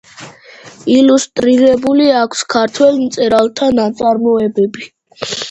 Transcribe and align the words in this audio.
ილუსტრირებული 0.93 2.07
აქვს 2.21 2.41
ქართველ 2.55 2.99
მწერალთა 3.03 3.69
ნაწარმოებები. 3.83 4.91